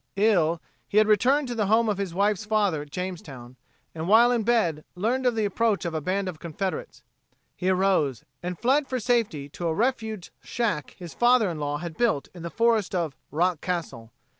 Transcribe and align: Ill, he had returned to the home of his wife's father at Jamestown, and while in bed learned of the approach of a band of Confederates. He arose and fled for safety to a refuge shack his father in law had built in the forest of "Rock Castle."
Ill, 0.15 0.59
he 0.87 0.97
had 0.97 1.05
returned 1.07 1.47
to 1.47 1.53
the 1.53 1.67
home 1.67 1.87
of 1.87 1.99
his 1.99 2.11
wife's 2.11 2.43
father 2.43 2.81
at 2.81 2.89
Jamestown, 2.89 3.55
and 3.93 4.07
while 4.07 4.31
in 4.31 4.41
bed 4.41 4.83
learned 4.95 5.27
of 5.27 5.35
the 5.35 5.45
approach 5.45 5.85
of 5.85 5.93
a 5.93 6.01
band 6.01 6.27
of 6.27 6.39
Confederates. 6.39 7.03
He 7.55 7.69
arose 7.69 8.23
and 8.41 8.57
fled 8.57 8.87
for 8.87 8.99
safety 8.99 9.47
to 9.49 9.67
a 9.67 9.75
refuge 9.75 10.31
shack 10.41 10.95
his 10.97 11.13
father 11.13 11.51
in 11.51 11.59
law 11.59 11.77
had 11.77 11.97
built 11.97 12.29
in 12.33 12.41
the 12.41 12.49
forest 12.49 12.95
of 12.95 13.15
"Rock 13.29 13.61
Castle." 13.61 14.11